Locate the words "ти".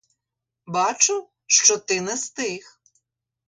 1.77-2.01